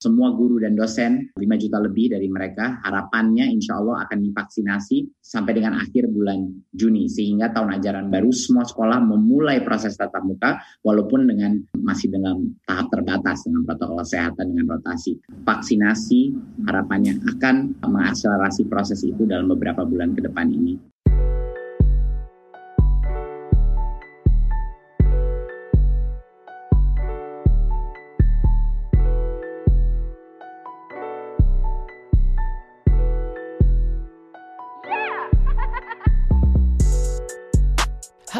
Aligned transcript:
Semua 0.00 0.32
guru 0.32 0.56
dan 0.56 0.72
dosen, 0.72 1.28
5 1.36 1.44
juta 1.60 1.76
lebih 1.76 2.16
dari 2.16 2.24
mereka, 2.24 2.80
harapannya 2.80 3.52
insya 3.52 3.76
Allah 3.76 4.08
akan 4.08 4.32
divaksinasi 4.32 5.20
sampai 5.20 5.52
dengan 5.52 5.76
akhir 5.76 6.08
bulan 6.08 6.40
Juni. 6.72 7.04
Sehingga 7.04 7.52
tahun 7.52 7.76
ajaran 7.76 8.08
baru 8.08 8.32
semua 8.32 8.64
sekolah 8.64 8.96
memulai 8.96 9.60
proses 9.60 10.00
tatap 10.00 10.24
muka 10.24 10.56
walaupun 10.80 11.28
dengan 11.28 11.52
masih 11.76 12.08
dalam 12.16 12.48
tahap 12.64 12.88
terbatas 12.88 13.44
dengan 13.44 13.68
protokol 13.68 14.00
kesehatan 14.00 14.56
dengan 14.56 14.80
rotasi. 14.80 15.20
Vaksinasi 15.44 16.20
harapannya 16.64 17.20
akan 17.36 17.84
mengakselerasi 17.84 18.72
proses 18.72 19.04
itu 19.04 19.28
dalam 19.28 19.52
beberapa 19.52 19.84
bulan 19.84 20.16
ke 20.16 20.24
depan 20.24 20.48
ini. 20.48 20.80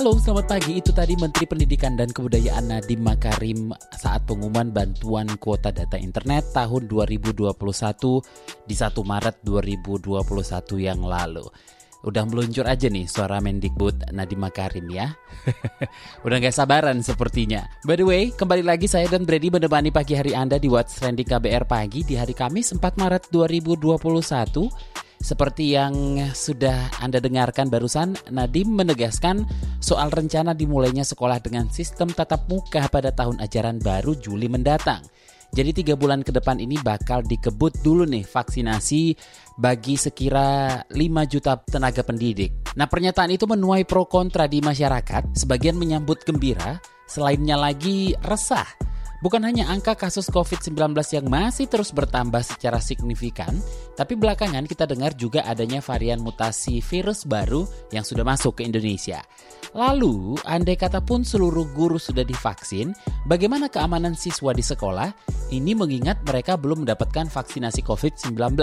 Halo, 0.00 0.16
selamat 0.16 0.46
pagi. 0.48 0.80
Itu 0.80 0.96
tadi 0.96 1.12
Menteri 1.12 1.44
Pendidikan 1.44 1.92
dan 1.92 2.08
Kebudayaan 2.08 2.72
Nadiem 2.72 3.04
Makarim 3.04 3.68
saat 3.92 4.24
pengumuman 4.24 4.72
bantuan 4.72 5.28
kuota 5.36 5.68
data 5.76 6.00
internet 6.00 6.56
tahun 6.56 6.88
2021 6.88 7.52
di 8.64 8.74
1 8.80 8.96
Maret 8.96 9.44
2021 9.44 10.24
yang 10.80 11.04
lalu. 11.04 11.44
Udah 12.00 12.24
meluncur 12.24 12.64
aja 12.64 12.88
nih 12.88 13.04
suara 13.04 13.44
Mendikbud 13.44 14.08
Nadiem 14.16 14.40
Makarim 14.40 14.88
ya. 14.88 15.12
Udah 16.24 16.36
gak 16.40 16.56
sabaran 16.56 17.04
sepertinya. 17.04 17.68
By 17.84 18.00
the 18.00 18.08
way, 18.08 18.32
kembali 18.32 18.64
lagi 18.64 18.88
saya 18.88 19.04
dan 19.04 19.28
Brady 19.28 19.52
menemani 19.52 19.92
pagi 19.92 20.16
hari 20.16 20.32
Anda 20.32 20.56
di 20.56 20.72
What's 20.72 20.96
Trending 20.96 21.28
KBR 21.28 21.68
Pagi 21.68 22.08
di 22.08 22.16
hari 22.16 22.32
Kamis 22.32 22.72
4 22.72 22.80
Maret 22.96 23.28
2021. 23.28 25.04
Seperti 25.20 25.76
yang 25.76 26.16
sudah 26.32 26.88
Anda 27.04 27.20
dengarkan 27.20 27.68
barusan, 27.68 28.16
Nadim 28.32 28.72
menegaskan 28.72 29.44
soal 29.76 30.08
rencana 30.08 30.56
dimulainya 30.56 31.04
sekolah 31.04 31.44
dengan 31.44 31.68
sistem 31.68 32.08
tatap 32.08 32.48
muka 32.48 32.88
pada 32.88 33.12
tahun 33.12 33.36
ajaran 33.44 33.84
baru 33.84 34.16
Juli 34.16 34.48
mendatang. 34.48 35.04
Jadi 35.52 35.84
tiga 35.84 35.94
bulan 35.98 36.24
ke 36.24 36.32
depan 36.32 36.56
ini 36.56 36.80
bakal 36.80 37.20
dikebut 37.20 37.84
dulu 37.84 38.08
nih 38.08 38.24
vaksinasi 38.24 39.18
bagi 39.60 40.00
sekira 40.00 40.80
5 40.88 40.96
juta 41.28 41.58
tenaga 41.68 42.00
pendidik. 42.00 42.72
Nah 42.80 42.88
pernyataan 42.88 43.34
itu 43.34 43.44
menuai 43.44 43.84
pro 43.84 44.06
kontra 44.06 44.48
di 44.48 44.62
masyarakat, 44.62 45.36
sebagian 45.36 45.76
menyambut 45.76 46.22
gembira, 46.22 46.80
selainnya 47.04 47.58
lagi 47.58 48.14
resah 48.24 48.90
Bukan 49.20 49.44
hanya 49.44 49.68
angka 49.68 49.92
kasus 49.92 50.32
COVID-19 50.32 50.96
yang 50.96 51.28
masih 51.28 51.68
terus 51.68 51.92
bertambah 51.92 52.40
secara 52.40 52.80
signifikan, 52.80 53.52
tapi 53.92 54.16
belakangan 54.16 54.64
kita 54.64 54.88
dengar 54.88 55.12
juga 55.12 55.44
adanya 55.44 55.84
varian 55.84 56.24
mutasi 56.24 56.80
virus 56.80 57.28
baru 57.28 57.68
yang 57.92 58.00
sudah 58.00 58.24
masuk 58.24 58.56
ke 58.56 58.62
Indonesia. 58.64 59.20
Lalu, 59.76 60.40
andai 60.48 60.72
kata 60.72 61.04
pun 61.04 61.20
seluruh 61.20 61.68
guru 61.76 62.00
sudah 62.00 62.24
divaksin, 62.24 62.96
bagaimana 63.28 63.68
keamanan 63.68 64.16
siswa 64.16 64.56
di 64.56 64.64
sekolah? 64.64 65.12
Ini 65.52 65.76
mengingat 65.76 66.24
mereka 66.24 66.56
belum 66.56 66.88
mendapatkan 66.88 67.28
vaksinasi 67.28 67.84
COVID-19. 67.84 68.56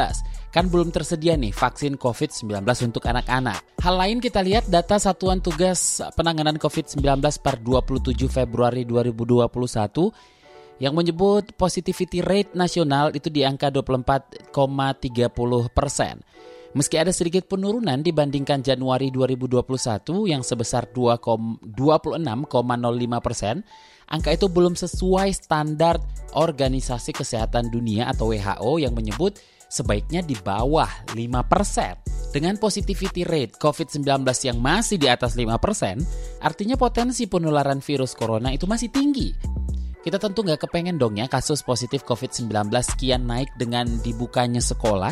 Kan 0.50 0.74
belum 0.74 0.90
tersedia 0.90 1.38
nih 1.38 1.54
vaksin 1.54 2.02
COVID-19 2.02 2.66
untuk 2.90 3.06
anak-anak. 3.06 3.78
Hal 3.78 3.94
lain 3.94 4.18
kita 4.18 4.42
lihat 4.42 4.66
data 4.74 4.98
Satuan 4.98 5.38
Tugas 5.38 6.02
Penanganan 6.18 6.58
COVID-19 6.58 7.22
per 7.46 7.62
27 7.62 8.26
Februari 8.26 8.90
2021 8.90 10.38
yang 10.78 10.94
menyebut 10.94 11.58
positivity 11.58 12.22
rate 12.22 12.54
nasional 12.54 13.10
itu 13.14 13.30
di 13.34 13.42
angka 13.42 13.74
24,30 13.74 15.74
persen. 15.74 16.22
Meski 16.78 17.00
ada 17.00 17.10
sedikit 17.10 17.50
penurunan 17.50 18.06
dibandingkan 18.06 18.62
Januari 18.62 19.10
2021 19.10 19.66
yang 20.30 20.46
sebesar 20.46 20.86
26,05 20.94 22.22
persen, 23.24 23.66
angka 24.12 24.30
itu 24.36 24.46
belum 24.46 24.78
sesuai 24.78 25.34
standar 25.34 25.98
Organisasi 26.38 27.18
Kesehatan 27.18 27.74
Dunia 27.74 28.06
atau 28.12 28.30
WHO 28.30 28.84
yang 28.84 28.94
menyebut 28.94 29.42
sebaiknya 29.72 30.22
di 30.22 30.38
bawah 30.38 30.92
5 31.18 31.50
persen. 31.50 31.98
Dengan 32.30 32.60
positivity 32.60 33.24
rate 33.24 33.58
COVID-19 33.58 34.22
yang 34.46 34.60
masih 34.60 35.00
di 35.00 35.08
atas 35.10 35.34
5 35.34 35.58
persen, 35.58 35.98
artinya 36.44 36.78
potensi 36.78 37.26
penularan 37.26 37.82
virus 37.82 38.14
corona 38.14 38.54
itu 38.54 38.70
masih 38.70 38.92
tinggi. 38.92 39.34
Kita 40.08 40.24
tentu 40.24 40.40
nggak 40.40 40.64
kepengen 40.64 40.96
dong 40.96 41.20
ya 41.20 41.28
kasus 41.28 41.60
positif 41.60 42.08
COVID-19 42.08 42.72
kian 42.96 43.28
naik 43.28 43.52
dengan 43.60 43.84
dibukanya 44.00 44.64
sekolah. 44.64 45.12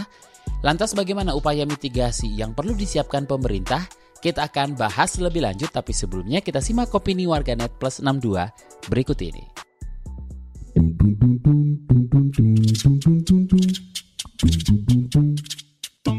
Lantas 0.64 0.96
bagaimana 0.96 1.36
upaya 1.36 1.68
mitigasi 1.68 2.32
yang 2.32 2.56
perlu 2.56 2.72
disiapkan 2.72 3.28
pemerintah? 3.28 3.84
Kita 4.24 4.48
akan 4.48 4.80
bahas 4.80 5.20
lebih 5.20 5.44
lanjut 5.44 5.68
tapi 5.68 5.92
sebelumnya 5.92 6.40
kita 6.40 6.64
simak 6.64 6.96
opini 6.96 7.28
warganet 7.28 7.76
plus 7.76 8.00
62 8.00 8.88
berikut 8.88 9.20
ini. 9.20 9.44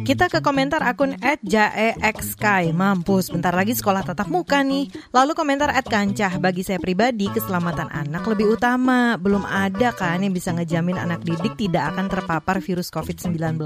Kita 0.07 0.31
ke 0.31 0.39
komentar 0.39 0.87
akun 0.87 1.19
@jaexkai. 1.19 2.71
Mampus, 2.71 3.27
bentar 3.27 3.51
lagi 3.51 3.75
sekolah 3.75 4.07
tatap 4.07 4.31
muka 4.31 4.63
nih. 4.63 4.87
Lalu 5.11 5.35
komentar 5.35 5.75
@kancah. 5.83 6.39
Bagi 6.39 6.63
saya 6.63 6.79
pribadi, 6.79 7.27
keselamatan 7.27 7.91
anak 7.91 8.23
lebih 8.31 8.55
utama. 8.55 9.19
Belum 9.19 9.43
ada 9.43 9.91
kan 9.91 10.23
yang 10.23 10.31
bisa 10.31 10.55
ngejamin 10.55 10.95
anak 10.95 11.27
didik 11.27 11.59
tidak 11.59 11.91
akan 11.91 12.07
terpapar 12.07 12.63
virus 12.63 12.87
COVID-19 12.95 13.59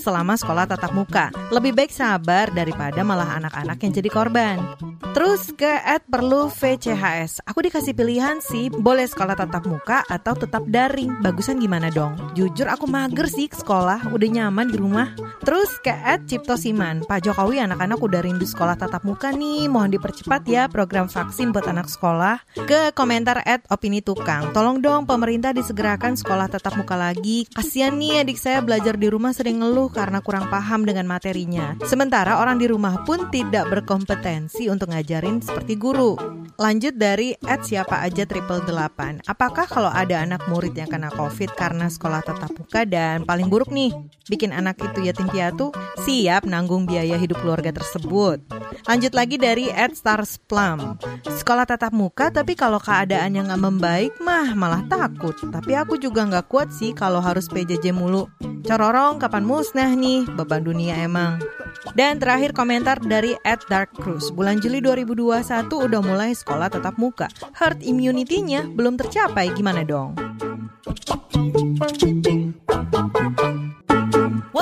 selama 0.00 0.40
sekolah 0.40 0.64
tatap 0.72 0.96
muka. 0.96 1.28
Lebih 1.52 1.76
baik 1.76 1.92
sabar 1.92 2.48
daripada 2.48 3.04
malah 3.04 3.36
anak-anak 3.36 3.76
yang 3.84 3.92
jadi 3.92 4.08
korban. 4.08 4.64
Terus 5.12 5.52
ke 5.52 5.84
perlu 6.08 6.48
VCHS. 6.48 7.44
Aku 7.44 7.60
dikasih 7.60 7.92
pilihan 7.92 8.40
sih, 8.40 8.72
boleh 8.72 9.04
sekolah 9.04 9.36
tatap 9.36 9.68
muka 9.68 10.00
atau 10.08 10.32
tetap 10.32 10.64
daring. 10.64 11.20
Bagusan 11.20 11.60
gimana 11.60 11.92
dong? 11.92 12.16
Jujur 12.32 12.72
aku 12.72 12.88
mager 12.88 13.28
sih 13.28 13.52
sekolah, 13.52 14.08
udah 14.10 14.28
nyaman 14.32 14.72
di 14.72 14.80
rumah. 14.80 15.12
Terus 15.44 15.73
Terus 15.74 15.90
ke 15.90 16.06
Ed 16.06 16.30
Cipto 16.30 16.54
Siman, 16.54 17.02
Pak 17.02 17.26
Jokowi 17.26 17.58
anak-anak 17.58 17.98
udah 17.98 18.22
rindu 18.22 18.46
sekolah 18.46 18.78
tatap 18.78 19.02
muka 19.02 19.34
nih, 19.34 19.66
mohon 19.66 19.90
dipercepat 19.90 20.46
ya 20.46 20.70
program 20.70 21.10
vaksin 21.10 21.50
buat 21.50 21.66
anak 21.66 21.90
sekolah. 21.90 22.46
Ke 22.62 22.94
komentar 22.94 23.42
Ed 23.42 23.66
Opini 23.66 23.98
Tukang, 23.98 24.54
tolong 24.54 24.78
dong 24.78 25.02
pemerintah 25.02 25.50
disegerakan 25.50 26.14
sekolah 26.14 26.46
tatap 26.46 26.78
muka 26.78 26.94
lagi. 26.94 27.50
Kasian 27.50 27.98
nih 27.98 28.22
adik 28.22 28.38
saya 28.38 28.62
belajar 28.62 28.94
di 28.94 29.10
rumah 29.10 29.34
sering 29.34 29.66
ngeluh 29.66 29.90
karena 29.90 30.22
kurang 30.22 30.46
paham 30.46 30.86
dengan 30.86 31.10
materinya. 31.10 31.74
Sementara 31.82 32.38
orang 32.38 32.62
di 32.62 32.70
rumah 32.70 33.02
pun 33.02 33.26
tidak 33.34 33.66
berkompetensi 33.66 34.70
untuk 34.70 34.94
ngajarin 34.94 35.42
seperti 35.42 35.74
guru. 35.74 36.14
Lanjut 36.54 36.94
dari 36.94 37.34
Ed 37.34 37.66
siapa 37.66 37.98
aja 37.98 38.22
triple 38.30 38.62
delapan. 38.62 39.18
Apakah 39.26 39.66
kalau 39.66 39.90
ada 39.90 40.22
anak 40.22 40.46
murid 40.46 40.78
yang 40.78 40.86
kena 40.86 41.10
COVID 41.10 41.50
karena 41.58 41.90
sekolah 41.90 42.22
tatap 42.22 42.54
muka 42.54 42.86
dan 42.86 43.26
paling 43.26 43.50
buruk 43.50 43.74
nih, 43.74 43.90
bikin 44.30 44.54
anak 44.54 44.78
itu 44.78 45.02
yatim 45.02 45.26
piatu 45.26 45.63
tuh 45.64 45.72
siap 46.04 46.44
nanggung 46.44 46.84
biaya 46.84 47.16
hidup 47.16 47.40
keluarga 47.40 47.72
tersebut. 47.72 48.44
Lanjut 48.84 49.12
lagi 49.16 49.40
dari 49.40 49.72
Ed 49.72 49.96
Stars 49.96 50.36
Plum. 50.36 51.00
Sekolah 51.24 51.64
tatap 51.64 51.96
muka 51.96 52.28
tapi 52.28 52.52
kalau 52.52 52.76
keadaannya 52.76 53.48
nggak 53.48 53.62
membaik 53.62 54.12
mah 54.20 54.52
malah 54.52 54.84
takut. 54.84 55.32
Tapi 55.40 55.72
aku 55.72 55.96
juga 55.96 56.28
nggak 56.28 56.52
kuat 56.52 56.68
sih 56.68 56.92
kalau 56.92 57.24
harus 57.24 57.48
PJJ 57.48 57.96
mulu. 57.96 58.28
Cororong 58.64 59.20
kapan 59.20 59.44
musnah 59.44 59.92
nih, 59.92 60.28
beban 60.36 60.64
dunia 60.64 61.00
emang. 61.04 61.40
Dan 61.92 62.16
terakhir 62.16 62.56
komentar 62.56 62.96
dari 62.96 63.36
Ed 63.44 63.60
Dark 63.68 63.92
Cruise. 63.92 64.32
Bulan 64.32 64.60
Juli 64.60 64.80
2021 64.80 65.68
udah 65.68 66.00
mulai 66.00 66.32
sekolah 66.32 66.72
tatap 66.72 66.96
muka. 66.96 67.28
Herd 67.52 67.84
immunity-nya 67.84 68.64
belum 68.72 68.96
tercapai, 68.96 69.52
gimana 69.52 69.84
dong? 69.84 70.16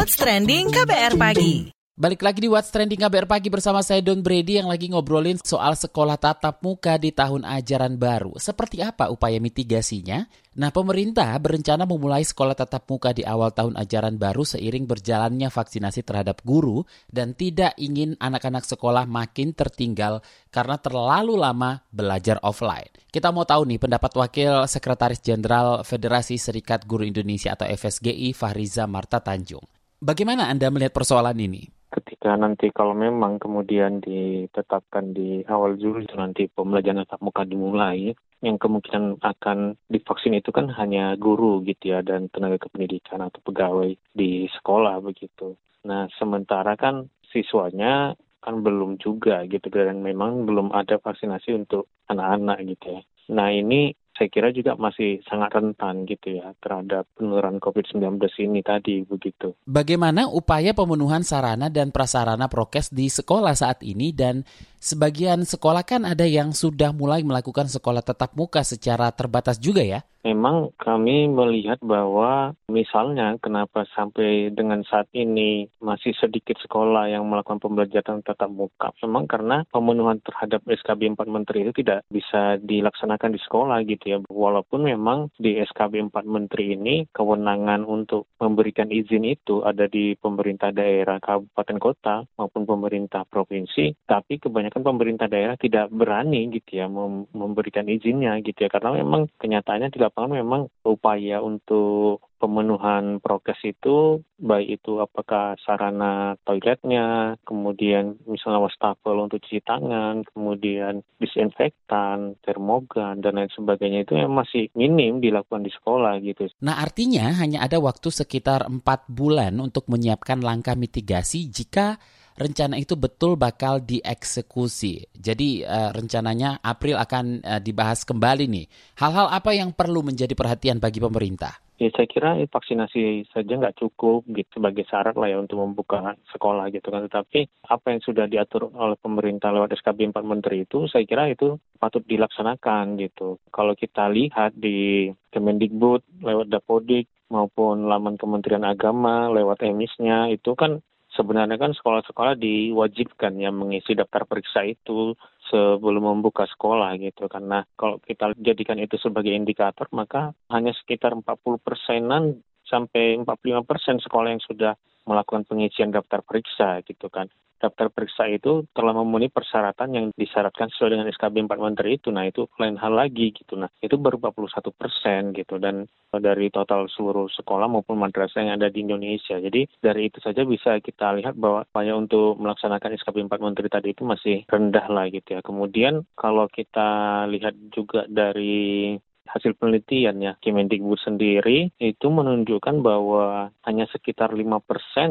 What's 0.02 0.18
Trending 0.18 0.66
KBR 0.66 1.14
Pagi. 1.14 1.70
Balik 1.94 2.26
lagi 2.26 2.42
di 2.42 2.50
What's 2.50 2.74
Trending 2.74 2.98
KBR 3.06 3.30
Pagi 3.30 3.46
bersama 3.46 3.86
saya 3.86 4.02
Don 4.02 4.18
Brady 4.18 4.58
yang 4.58 4.66
lagi 4.66 4.90
ngobrolin 4.90 5.38
soal 5.38 5.78
sekolah 5.78 6.18
tatap 6.18 6.58
muka 6.58 6.98
di 6.98 7.14
tahun 7.14 7.46
ajaran 7.46 7.94
baru. 7.94 8.34
Seperti 8.34 8.82
apa 8.82 9.14
upaya 9.14 9.38
mitigasinya? 9.38 10.26
Nah, 10.58 10.74
pemerintah 10.74 11.30
berencana 11.38 11.86
memulai 11.86 12.26
sekolah 12.26 12.58
tatap 12.58 12.90
muka 12.90 13.14
di 13.14 13.22
awal 13.22 13.54
tahun 13.54 13.78
ajaran 13.78 14.18
baru 14.18 14.42
seiring 14.42 14.90
berjalannya 14.90 15.46
vaksinasi 15.54 16.02
terhadap 16.02 16.42
guru 16.42 16.82
dan 17.06 17.38
tidak 17.38 17.78
ingin 17.78 18.18
anak-anak 18.18 18.66
sekolah 18.66 19.06
makin 19.06 19.54
tertinggal 19.54 20.18
karena 20.50 20.82
terlalu 20.82 21.38
lama 21.38 21.78
belajar 21.94 22.42
offline. 22.42 22.90
Kita 23.06 23.30
mau 23.30 23.46
tahu 23.46 23.70
nih 23.70 23.78
pendapat 23.78 24.10
Wakil 24.18 24.66
Sekretaris 24.66 25.22
Jenderal 25.22 25.86
Federasi 25.86 26.42
Serikat 26.42 26.90
Guru 26.90 27.06
Indonesia 27.06 27.54
atau 27.54 27.70
FSGI 27.70 28.34
Fahriza 28.34 28.90
Marta 28.90 29.22
Tanjung. 29.22 29.62
Bagaimana 30.02 30.50
Anda 30.50 30.66
melihat 30.74 30.98
persoalan 30.98 31.38
ini? 31.38 31.70
ketika 31.92 32.34
nanti 32.40 32.72
kalau 32.72 32.96
memang 32.96 33.36
kemudian 33.36 34.00
ditetapkan 34.00 35.12
di 35.12 35.44
awal 35.44 35.76
Juli 35.76 36.08
itu 36.08 36.16
nanti 36.16 36.48
pembelajaran 36.48 37.04
tatap 37.04 37.20
muka 37.20 37.44
dimulai, 37.44 38.16
yang 38.40 38.56
kemungkinan 38.56 39.20
akan 39.20 39.76
divaksin 39.92 40.40
itu 40.40 40.50
kan 40.50 40.72
hanya 40.72 41.14
guru 41.20 41.60
gitu 41.62 41.92
ya 41.92 42.00
dan 42.00 42.32
tenaga 42.32 42.66
kependidikan 42.66 43.20
atau 43.20 43.38
pegawai 43.44 43.92
di 44.16 44.48
sekolah 44.48 45.04
begitu. 45.04 45.54
Nah 45.84 46.08
sementara 46.16 46.74
kan 46.80 47.06
siswanya 47.30 48.16
kan 48.42 48.58
belum 48.64 48.98
juga 48.98 49.46
gitu 49.46 49.70
dan 49.70 50.02
memang 50.02 50.48
belum 50.48 50.74
ada 50.74 50.98
vaksinasi 50.98 51.54
untuk 51.54 51.86
anak-anak 52.10 52.58
gitu 52.66 52.98
ya. 52.98 53.02
Nah 53.30 53.54
ini 53.54 53.94
saya 54.22 54.30
kira 54.30 54.54
juga 54.54 54.78
masih 54.78 55.18
sangat 55.26 55.50
rentan 55.58 56.06
gitu 56.06 56.38
ya 56.38 56.54
terhadap 56.62 57.10
penularan 57.18 57.58
COVID-19 57.58 58.22
ini 58.38 58.62
tadi 58.62 59.02
begitu. 59.02 59.58
Bagaimana 59.66 60.30
upaya 60.30 60.70
pemenuhan 60.70 61.26
sarana 61.26 61.66
dan 61.66 61.90
prasarana 61.90 62.46
prokes 62.46 62.94
di 62.94 63.10
sekolah 63.10 63.50
saat 63.58 63.82
ini 63.82 64.14
dan 64.14 64.46
sebagian 64.82 65.46
sekolah 65.46 65.86
kan 65.86 66.02
ada 66.02 66.26
yang 66.26 66.50
sudah 66.50 66.90
mulai 66.90 67.22
melakukan 67.22 67.70
sekolah 67.70 68.02
tetap 68.02 68.34
muka 68.34 68.66
secara 68.66 69.14
terbatas 69.14 69.62
juga 69.62 69.86
ya? 69.86 70.02
Memang 70.22 70.70
kami 70.78 71.26
melihat 71.26 71.82
bahwa 71.82 72.54
misalnya 72.70 73.34
kenapa 73.42 73.82
sampai 73.90 74.54
dengan 74.54 74.86
saat 74.86 75.10
ini 75.10 75.66
masih 75.82 76.14
sedikit 76.14 76.54
sekolah 76.62 77.10
yang 77.10 77.26
melakukan 77.26 77.58
pembelajaran 77.58 78.22
tatap 78.22 78.46
muka. 78.46 78.94
Memang 79.02 79.26
karena 79.26 79.66
pemenuhan 79.74 80.22
terhadap 80.22 80.62
SKB 80.62 81.18
4 81.18 81.26
Menteri 81.26 81.66
itu 81.66 81.82
tidak 81.82 82.06
bisa 82.06 82.54
dilaksanakan 82.62 83.34
di 83.34 83.40
sekolah 83.42 83.82
gitu 83.82 84.04
ya. 84.14 84.18
Walaupun 84.30 84.86
memang 84.86 85.26
di 85.34 85.58
SKB 85.58 86.14
4 86.14 86.22
Menteri 86.22 86.78
ini 86.78 87.02
kewenangan 87.10 87.82
untuk 87.82 88.30
memberikan 88.38 88.94
izin 88.94 89.26
itu 89.26 89.66
ada 89.66 89.90
di 89.90 90.14
pemerintah 90.14 90.70
daerah 90.70 91.18
kabupaten 91.18 91.78
kota 91.82 92.16
maupun 92.38 92.62
pemerintah 92.62 93.26
provinsi. 93.26 94.06
Tapi 94.06 94.38
kebanyakan 94.38 94.71
pemerintah 94.80 95.28
daerah 95.28 95.60
tidak 95.60 95.92
berani 95.92 96.48
gitu 96.48 96.80
ya 96.80 96.88
memberikan 97.36 97.84
izinnya 97.84 98.40
gitu 98.40 98.64
ya. 98.64 98.72
Karena 98.72 98.96
memang 99.04 99.28
kenyataannya 99.36 99.92
tidak 99.92 100.16
lapangan 100.16 100.40
memang 100.40 100.62
upaya 100.88 101.44
untuk 101.44 102.24
pemenuhan 102.42 103.22
prokes 103.22 103.62
itu 103.62 104.18
baik 104.42 104.82
itu 104.82 104.98
apakah 104.98 105.54
sarana 105.62 106.34
toiletnya, 106.42 107.38
kemudian 107.46 108.18
misalnya 108.26 108.66
wastafel 108.66 109.14
untuk 109.22 109.38
cuci 109.46 109.62
tangan, 109.62 110.26
kemudian 110.26 111.06
disinfektan, 111.22 112.34
termogan 112.42 113.22
dan 113.22 113.38
lain 113.38 113.52
sebagainya 113.54 114.02
itu 114.02 114.18
yang 114.18 114.34
masih 114.34 114.66
minim 114.74 115.22
dilakukan 115.22 115.62
di 115.62 115.70
sekolah 115.70 116.18
gitu. 116.18 116.50
Nah 116.66 116.82
artinya 116.82 117.30
hanya 117.38 117.62
ada 117.62 117.78
waktu 117.78 118.10
sekitar 118.10 118.66
empat 118.66 119.06
bulan 119.06 119.62
untuk 119.62 119.86
menyiapkan 119.86 120.42
langkah 120.42 120.74
mitigasi 120.74 121.46
jika 121.46 122.02
rencana 122.36 122.78
itu 122.78 122.94
betul 122.98 123.36
bakal 123.36 123.82
dieksekusi. 123.82 125.08
Jadi 125.12 125.64
uh, 125.64 125.90
rencananya 125.92 126.60
April 126.62 126.98
akan 126.98 127.44
uh, 127.44 127.60
dibahas 127.60 128.02
kembali 128.02 128.44
nih. 128.48 128.66
Hal-hal 128.98 129.28
apa 129.30 129.50
yang 129.52 129.74
perlu 129.74 130.04
menjadi 130.04 130.32
perhatian 130.32 130.78
bagi 130.80 131.02
pemerintah? 131.02 131.58
Ya 131.82 131.90
saya 131.98 132.06
kira 132.06 132.38
vaksinasi 132.46 133.26
saja 133.34 133.58
nggak 133.58 133.74
cukup 133.82 134.22
gitu 134.30 134.46
sebagai 134.54 134.86
syarat 134.86 135.18
lah 135.18 135.26
ya 135.26 135.42
untuk 135.42 135.58
membuka 135.58 136.14
sekolah 136.30 136.70
gitu 136.70 136.94
kan. 136.94 137.10
Tetapi 137.10 137.66
apa 137.66 137.86
yang 137.90 138.00
sudah 138.06 138.30
diatur 138.30 138.70
oleh 138.70 138.94
pemerintah 139.02 139.50
lewat 139.50 139.74
SKB 139.82 140.14
4 140.14 140.22
Menteri 140.22 140.62
itu 140.62 140.86
saya 140.86 141.02
kira 141.02 141.26
itu 141.26 141.58
patut 141.82 142.06
dilaksanakan 142.06 143.02
gitu. 143.02 143.42
Kalau 143.50 143.74
kita 143.74 144.06
lihat 144.14 144.54
di 144.54 145.10
Kemendikbud 145.34 146.22
lewat 146.22 146.54
Dapodik 146.54 147.10
maupun 147.32 147.88
laman 147.88 148.14
Kementerian 148.20 148.62
Agama 148.62 149.32
lewat 149.32 149.64
emisnya 149.64 150.30
itu 150.30 150.52
kan 150.52 150.84
sebenarnya 151.12 151.60
kan 151.60 151.72
sekolah-sekolah 151.76 152.36
diwajibkan 152.40 153.36
ya 153.36 153.52
mengisi 153.52 153.92
daftar 153.92 154.24
periksa 154.24 154.64
itu 154.64 155.12
sebelum 155.52 156.02
membuka 156.16 156.48
sekolah 156.48 156.96
gitu. 157.00 157.28
Karena 157.28 157.64
kalau 157.76 158.00
kita 158.00 158.32
jadikan 158.40 158.80
itu 158.80 158.96
sebagai 158.96 159.32
indikator 159.32 159.86
maka 159.92 160.32
hanya 160.48 160.72
sekitar 160.72 161.12
40 161.12 161.24
persenan 161.60 162.40
sampai 162.66 163.20
45 163.20 163.68
persen 163.68 163.96
sekolah 164.00 164.32
yang 164.32 164.42
sudah 164.42 164.72
melakukan 165.04 165.42
pengisian 165.44 165.90
daftar 165.90 166.22
periksa 166.22 166.78
gitu 166.86 167.10
kan 167.10 167.26
daftar 167.62 167.86
periksa 167.94 168.26
itu 168.26 168.66
telah 168.74 168.90
memenuhi 168.90 169.30
persyaratan 169.30 169.88
yang 169.94 170.06
disyaratkan 170.18 170.66
sesuai 170.74 170.98
dengan 170.98 171.06
SKB 171.14 171.46
4 171.46 171.62
Menteri 171.62 171.94
itu. 172.02 172.10
Nah, 172.10 172.26
itu 172.26 172.50
lain 172.58 172.74
hal 172.74 172.90
lagi 172.98 173.30
gitu. 173.30 173.54
Nah, 173.54 173.70
itu 173.78 173.94
baru 173.94 174.18
41 174.18 174.74
persen 174.74 175.30
gitu. 175.30 175.62
Dan 175.62 175.86
dari 176.10 176.50
total 176.50 176.90
seluruh 176.90 177.30
sekolah 177.30 177.70
maupun 177.70 178.02
madrasah 178.02 178.42
yang 178.42 178.58
ada 178.58 178.66
di 178.66 178.82
Indonesia. 178.82 179.38
Jadi, 179.38 179.70
dari 179.78 180.10
itu 180.10 180.18
saja 180.18 180.42
bisa 180.42 180.82
kita 180.82 181.14
lihat 181.22 181.38
bahwa 181.38 181.62
upaya 181.62 181.94
untuk 181.94 182.34
melaksanakan 182.42 182.98
SKB 182.98 183.30
4 183.30 183.38
Menteri 183.38 183.68
tadi 183.70 183.94
itu 183.94 184.02
masih 184.02 184.42
rendah 184.50 184.86
lah 184.90 185.06
gitu 185.08 185.38
ya. 185.38 185.40
Kemudian, 185.40 186.02
kalau 186.18 186.50
kita 186.50 187.24
lihat 187.30 187.54
juga 187.70 188.10
dari 188.10 188.98
hasil 189.28 189.54
penelitian 189.56 190.18
ya 190.20 190.32
Kemendikbud 190.42 190.98
sendiri 191.00 191.70
itu 191.78 192.06
menunjukkan 192.10 192.82
bahwa 192.82 193.54
hanya 193.64 193.86
sekitar 193.88 194.34
5% 194.34 194.42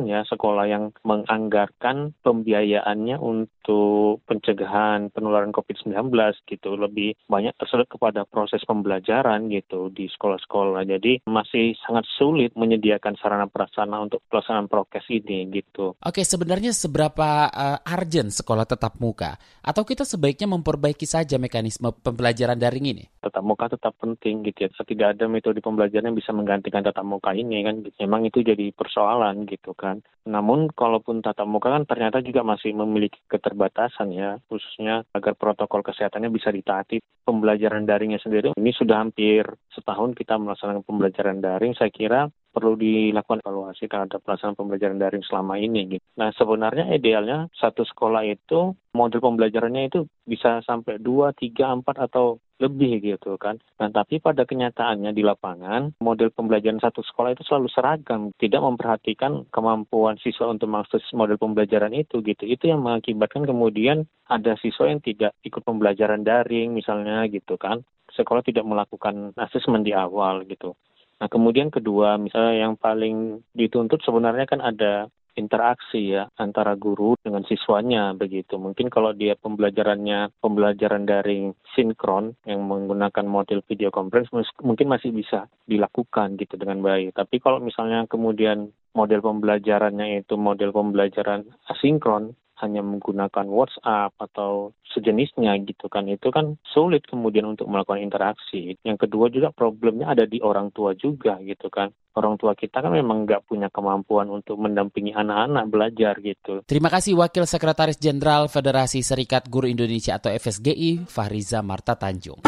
ya 0.08 0.28
sekolah 0.28 0.66
yang 0.68 0.92
menganggarkan 1.08 2.14
pembiayaannya 2.22 3.18
untuk 3.18 4.22
pencegahan 4.28 5.14
penularan 5.14 5.56
COVID-19 5.56 6.12
gitu 6.50 6.76
lebih 6.76 7.16
banyak 7.30 7.56
tersedot 7.56 7.88
kepada 7.88 8.28
proses 8.28 8.62
pembelajaran 8.68 9.48
gitu 9.50 9.90
di 9.94 10.10
sekolah-sekolah 10.12 10.84
jadi 10.86 11.24
masih 11.26 11.78
sangat 11.86 12.06
sulit 12.18 12.52
menyediakan 12.58 13.16
sarana 13.18 13.48
prasarana 13.48 14.04
untuk 14.04 14.24
pelaksanaan 14.28 14.68
prokes 14.68 15.08
ini 15.10 15.48
gitu. 15.54 15.96
Oke 16.02 16.26
sebenarnya 16.26 16.74
seberapa 16.76 17.48
uh, 17.50 17.80
urgent 17.86 18.34
sekolah 18.34 18.66
tetap 18.66 18.98
muka 18.98 19.38
atau 19.62 19.84
kita 19.86 20.04
sebaiknya 20.04 20.50
memperbaiki 20.50 21.06
saja 21.06 21.38
mekanisme 21.38 21.94
pembelajaran 22.02 22.58
daring 22.58 22.98
ini? 22.98 23.06
Tetap 23.22 23.44
muka 23.46 23.70
tetap 23.70 23.94
penting 24.02 24.42
gitu 24.42 24.66
ya. 24.66 24.70
Tidak 24.74 25.08
ada 25.14 25.30
metode 25.30 25.62
pembelajaran 25.62 26.10
yang 26.10 26.18
bisa 26.18 26.34
menggantikan 26.34 26.82
tatap 26.82 27.06
muka 27.06 27.38
ini 27.38 27.62
kan. 27.62 27.86
Memang 28.02 28.26
itu 28.26 28.42
jadi 28.42 28.74
persoalan 28.74 29.46
gitu 29.46 29.78
kan. 29.78 30.02
Namun 30.26 30.74
kalaupun 30.74 31.22
tatap 31.22 31.46
muka 31.46 31.70
kan 31.70 31.86
ternyata 31.86 32.26
juga 32.26 32.42
masih 32.42 32.74
memiliki 32.74 33.22
keterbatasan 33.30 34.10
ya. 34.10 34.42
Khususnya 34.50 35.06
agar 35.14 35.38
protokol 35.38 35.86
kesehatannya 35.86 36.34
bisa 36.34 36.50
ditaati. 36.50 36.98
Pembelajaran 37.22 37.86
daringnya 37.86 38.18
sendiri 38.18 38.58
ini 38.58 38.74
sudah 38.74 38.98
hampir 38.98 39.46
setahun 39.78 40.18
kita 40.18 40.42
melaksanakan 40.42 40.82
pembelajaran 40.82 41.38
daring. 41.38 41.78
Saya 41.78 41.94
kira 41.94 42.26
perlu 42.52 42.76
dilakukan 42.76 43.40
evaluasi 43.42 43.88
terhadap 43.88 44.20
pelaksanaan 44.22 44.60
pembelajaran 44.60 45.00
daring 45.00 45.24
selama 45.24 45.56
ini. 45.56 45.98
Gitu. 45.98 46.04
Nah 46.20 46.36
sebenarnya 46.36 46.92
idealnya 46.92 47.48
satu 47.56 47.88
sekolah 47.88 48.28
itu 48.28 48.76
model 48.92 49.24
pembelajarannya 49.24 49.88
itu 49.88 50.04
bisa 50.28 50.60
sampai 50.68 51.00
dua, 51.00 51.32
tiga, 51.32 51.72
empat 51.72 52.12
atau 52.12 52.44
lebih 52.62 53.02
gitu 53.02 53.36
kan. 53.42 53.58
Nah 53.82 53.90
tapi 53.90 54.22
pada 54.22 54.46
kenyataannya 54.46 55.12
di 55.12 55.26
lapangan 55.26 55.98
model 55.98 56.30
pembelajaran 56.30 56.78
satu 56.78 57.02
sekolah 57.02 57.34
itu 57.34 57.44
selalu 57.44 57.68
seragam, 57.74 58.30
tidak 58.38 58.62
memperhatikan 58.62 59.50
kemampuan 59.50 60.22
siswa 60.22 60.54
untuk 60.54 60.70
mengakses 60.70 61.04
model 61.18 61.42
pembelajaran 61.42 61.92
itu 61.98 62.22
gitu. 62.22 62.46
Itu 62.46 62.70
yang 62.70 62.86
mengakibatkan 62.86 63.50
kemudian 63.50 64.06
ada 64.30 64.54
siswa 64.62 64.88
yang 64.88 65.02
tidak 65.02 65.34
ikut 65.42 65.66
pembelajaran 65.66 66.22
daring 66.22 66.78
misalnya 66.78 67.26
gitu 67.28 67.58
kan. 67.58 67.82
Sekolah 68.14 68.46
tidak 68.46 68.68
melakukan 68.68 69.34
asesmen 69.40 69.82
di 69.82 69.96
awal 69.96 70.46
gitu. 70.46 70.78
Nah, 71.22 71.30
kemudian 71.30 71.70
kedua, 71.70 72.18
misalnya 72.18 72.66
yang 72.66 72.74
paling 72.74 73.46
dituntut 73.54 74.02
sebenarnya 74.02 74.50
kan 74.50 74.58
ada 74.58 75.06
interaksi 75.36 76.16
ya 76.16 76.28
antara 76.40 76.76
guru 76.76 77.16
dengan 77.22 77.44
siswanya 77.48 78.12
begitu. 78.16 78.60
Mungkin 78.60 78.92
kalau 78.92 79.16
dia 79.16 79.36
pembelajarannya 79.40 80.36
pembelajaran 80.44 81.08
daring 81.08 81.56
sinkron 81.76 82.36
yang 82.44 82.64
menggunakan 82.68 83.26
model 83.26 83.64
video 83.68 83.90
conference 83.94 84.32
mungkin 84.60 84.92
masih 84.92 85.16
bisa 85.16 85.48
dilakukan 85.68 86.36
gitu 86.36 86.60
dengan 86.60 86.84
baik. 86.84 87.16
Tapi 87.16 87.40
kalau 87.40 87.64
misalnya 87.64 88.04
kemudian 88.08 88.72
model 88.92 89.24
pembelajarannya 89.24 90.24
itu 90.24 90.36
model 90.36 90.76
pembelajaran 90.76 91.48
asinkron 91.72 92.36
hanya 92.62 92.86
menggunakan 92.86 93.46
WhatsApp 93.50 94.14
atau 94.18 94.72
sejenisnya 94.92 95.56
gitu 95.64 95.88
kan 95.88 96.04
itu 96.12 96.30
kan 96.30 96.60
sulit 96.68 97.08
kemudian 97.08 97.48
untuk 97.48 97.68
melakukan 97.72 98.04
interaksi. 98.04 98.76
Yang 98.84 99.08
kedua 99.08 99.32
juga 99.32 99.50
problemnya 99.56 100.12
ada 100.12 100.28
di 100.28 100.44
orang 100.44 100.70
tua 100.76 100.92
juga 100.94 101.40
gitu 101.42 101.72
kan. 101.72 101.90
Orang 102.12 102.36
tua 102.36 102.52
kita 102.60 102.84
kan 102.84 102.92
memang 102.92 103.24
nggak 103.24 103.48
punya 103.48 103.72
kemampuan 103.72 104.28
untuk 104.28 104.60
mendampingi 104.60 105.16
anak-anak 105.16 105.66
belajar 105.72 106.14
gitu. 106.20 106.60
Terima 106.68 106.92
kasih 106.92 107.16
Wakil 107.16 107.48
Sekretaris 107.48 107.96
Jenderal 107.96 108.52
Federasi 108.52 109.00
Serikat 109.00 109.48
Guru 109.48 109.72
Indonesia 109.72 110.20
atau 110.20 110.28
FSGI, 110.28 111.08
Fahriza 111.08 111.64
Marta 111.64 111.96
Tanjung. 111.96 112.44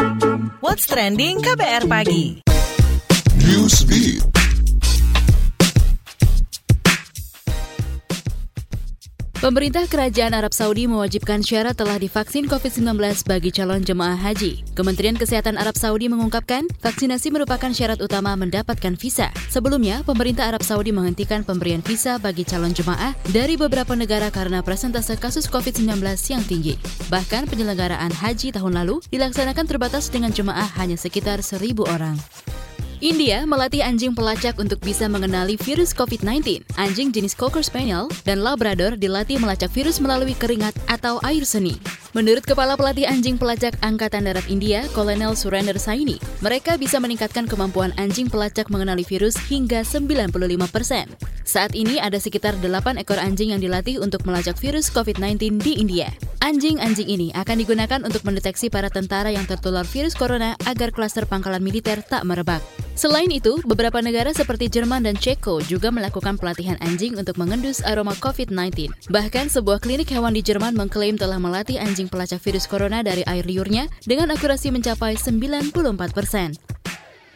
What's 0.60 0.84
Trending 0.84 1.40
KBR 1.40 1.88
Pagi 1.88 2.44
Pemerintah 9.44 9.84
Kerajaan 9.84 10.32
Arab 10.32 10.56
Saudi 10.56 10.88
mewajibkan 10.88 11.44
syarat 11.44 11.76
telah 11.76 12.00
divaksin 12.00 12.48
COVID-19 12.48 12.96
bagi 13.28 13.52
calon 13.52 13.84
jemaah 13.84 14.16
haji. 14.16 14.64
Kementerian 14.72 15.20
Kesehatan 15.20 15.60
Arab 15.60 15.76
Saudi 15.76 16.08
mengungkapkan, 16.08 16.64
vaksinasi 16.80 17.28
merupakan 17.28 17.68
syarat 17.68 18.00
utama 18.00 18.32
mendapatkan 18.40 18.96
visa. 18.96 19.28
Sebelumnya, 19.52 20.00
pemerintah 20.08 20.48
Arab 20.48 20.64
Saudi 20.64 20.96
menghentikan 20.96 21.44
pemberian 21.44 21.84
visa 21.84 22.16
bagi 22.16 22.48
calon 22.48 22.72
jemaah 22.72 23.12
dari 23.36 23.60
beberapa 23.60 23.92
negara 23.92 24.32
karena 24.32 24.64
presentase 24.64 25.12
kasus 25.20 25.44
COVID-19 25.52 25.92
yang 26.32 26.44
tinggi. 26.48 26.80
Bahkan 27.12 27.44
penyelenggaraan 27.44 28.16
haji 28.16 28.48
tahun 28.48 28.80
lalu 28.80 29.04
dilaksanakan 29.12 29.68
terbatas 29.68 30.08
dengan 30.08 30.32
jemaah 30.32 30.72
hanya 30.80 30.96
sekitar 30.96 31.44
seribu 31.44 31.84
orang. 31.84 32.16
India 33.04 33.44
melatih 33.44 33.84
anjing 33.84 34.16
pelacak 34.16 34.56
untuk 34.56 34.80
bisa 34.80 35.04
mengenali 35.12 35.60
virus 35.60 35.92
COVID-19. 35.92 36.64
Anjing 36.80 37.12
jenis 37.12 37.36
Cocker 37.36 37.60
Spaniel 37.60 38.08
dan 38.24 38.40
Labrador 38.40 38.96
dilatih 38.96 39.36
melacak 39.36 39.68
virus 39.76 40.00
melalui 40.00 40.32
keringat 40.32 40.72
atau 40.88 41.20
air 41.20 41.44
seni. 41.44 41.76
Menurut 42.16 42.40
Kepala 42.48 42.80
Pelatih 42.80 43.04
Anjing 43.04 43.36
Pelacak 43.36 43.76
Angkatan 43.84 44.24
Darat 44.24 44.48
India, 44.48 44.88
Kolonel 44.96 45.36
Surender 45.36 45.76
Saini, 45.76 46.16
mereka 46.40 46.80
bisa 46.80 46.96
meningkatkan 46.96 47.44
kemampuan 47.44 47.92
anjing 48.00 48.32
pelacak 48.32 48.72
mengenali 48.72 49.04
virus 49.04 49.36
hingga 49.52 49.84
95 49.84 50.32
persen. 50.72 51.04
Saat 51.44 51.76
ini 51.76 52.00
ada 52.00 52.16
sekitar 52.16 52.56
8 52.56 52.96
ekor 53.04 53.20
anjing 53.20 53.52
yang 53.52 53.60
dilatih 53.60 54.00
untuk 54.00 54.24
melacak 54.24 54.56
virus 54.56 54.88
COVID-19 54.88 55.60
di 55.60 55.76
India. 55.76 56.08
Anjing-anjing 56.40 57.08
ini 57.08 57.28
akan 57.36 57.56
digunakan 57.60 58.00
untuk 58.00 58.24
mendeteksi 58.24 58.72
para 58.72 58.88
tentara 58.88 59.28
yang 59.28 59.44
tertular 59.44 59.84
virus 59.84 60.16
corona 60.16 60.56
agar 60.64 60.94
klaster 60.94 61.28
pangkalan 61.28 61.60
militer 61.60 62.00
tak 62.00 62.22
merebak. 62.24 62.64
Selain 62.94 63.26
itu, 63.26 63.58
beberapa 63.66 63.98
negara 63.98 64.30
seperti 64.30 64.70
Jerman 64.70 65.02
dan 65.02 65.18
Ceko 65.18 65.58
juga 65.66 65.90
melakukan 65.90 66.38
pelatihan 66.38 66.78
anjing 66.78 67.18
untuk 67.18 67.34
mengendus 67.42 67.82
aroma 67.82 68.14
COVID-19. 68.22 69.10
Bahkan 69.10 69.50
sebuah 69.50 69.82
klinik 69.82 70.14
hewan 70.14 70.30
di 70.30 70.46
Jerman 70.46 70.78
mengklaim 70.78 71.18
telah 71.18 71.42
melatih 71.42 71.82
anjing 71.82 72.06
pelacak 72.06 72.38
virus 72.38 72.70
corona 72.70 73.02
dari 73.02 73.26
air 73.26 73.42
liurnya 73.42 73.90
dengan 74.06 74.30
akurasi 74.30 74.70
mencapai 74.70 75.18
94 75.18 75.74
persen. 76.14 76.54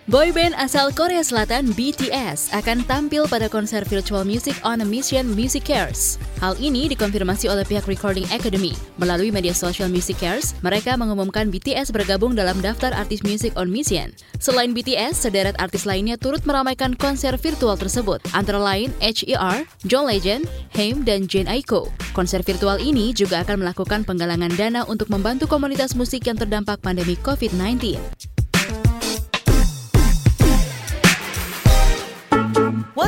Boyband 0.08 0.56
asal 0.56 0.88
Korea 0.96 1.20
Selatan 1.20 1.76
BTS 1.76 2.56
akan 2.56 2.80
tampil 2.88 3.28
pada 3.28 3.44
konser 3.44 3.84
virtual 3.84 4.24
music 4.24 4.56
on 4.64 4.80
a 4.80 4.86
mission 4.88 5.28
Music 5.36 5.68
Cares. 5.68 6.16
Hal 6.40 6.56
ini 6.56 6.88
dikonfirmasi 6.88 7.52
oleh 7.52 7.60
pihak 7.68 7.84
Recording 7.84 8.24
Academy. 8.32 8.72
Melalui 8.96 9.28
media 9.28 9.52
sosial 9.52 9.92
Music 9.92 10.16
Cares, 10.16 10.56
mereka 10.64 10.96
mengumumkan 10.96 11.52
BTS 11.52 11.92
bergabung 11.92 12.32
dalam 12.32 12.56
daftar 12.64 12.96
artis 12.96 13.20
music 13.20 13.52
on 13.60 13.68
mission. 13.68 14.08
Selain 14.40 14.72
BTS, 14.72 15.28
sederet 15.28 15.60
artis 15.60 15.84
lainnya 15.84 16.16
turut 16.16 16.40
meramaikan 16.48 16.96
konser 16.96 17.36
virtual 17.36 17.76
tersebut, 17.76 18.24
antara 18.32 18.56
lain 18.56 18.88
HER, 19.04 19.68
John 19.84 20.08
Legend, 20.08 20.48
Haim, 20.72 21.04
dan 21.04 21.28
Jane 21.28 21.52
Aiko. 21.52 21.92
Konser 22.16 22.40
virtual 22.40 22.80
ini 22.80 23.12
juga 23.12 23.44
akan 23.44 23.60
melakukan 23.60 24.08
penggalangan 24.08 24.56
dana 24.56 24.88
untuk 24.88 25.12
membantu 25.12 25.44
komunitas 25.44 25.92
musik 25.92 26.24
yang 26.24 26.40
terdampak 26.40 26.80
pandemi 26.80 27.12
COVID-19. 27.20 28.00